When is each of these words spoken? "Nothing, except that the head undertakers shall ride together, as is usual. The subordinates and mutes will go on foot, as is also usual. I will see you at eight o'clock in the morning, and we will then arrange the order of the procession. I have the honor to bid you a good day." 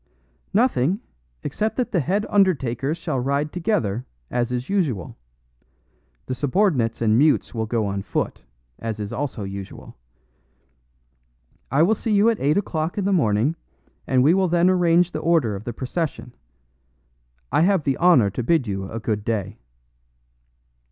"Nothing, 0.51 0.99
except 1.43 1.77
that 1.77 1.91
the 1.91 1.99
head 1.99 2.25
undertakers 2.27 2.97
shall 2.97 3.19
ride 3.19 3.53
together, 3.53 4.07
as 4.31 4.51
is 4.51 4.67
usual. 4.67 5.15
The 6.25 6.33
subordinates 6.33 7.03
and 7.03 7.19
mutes 7.19 7.53
will 7.53 7.67
go 7.67 7.85
on 7.85 8.01
foot, 8.01 8.41
as 8.79 8.99
is 8.99 9.13
also 9.13 9.43
usual. 9.43 9.95
I 11.69 11.83
will 11.83 11.93
see 11.93 12.11
you 12.13 12.31
at 12.31 12.39
eight 12.39 12.57
o'clock 12.57 12.97
in 12.97 13.05
the 13.05 13.13
morning, 13.13 13.55
and 14.07 14.23
we 14.23 14.33
will 14.33 14.47
then 14.47 14.71
arrange 14.71 15.11
the 15.11 15.19
order 15.19 15.55
of 15.55 15.65
the 15.65 15.71
procession. 15.71 16.33
I 17.51 17.61
have 17.61 17.83
the 17.83 17.97
honor 17.97 18.31
to 18.31 18.41
bid 18.41 18.65
you 18.65 18.89
a 18.91 18.99
good 18.99 19.23
day." 19.23 19.59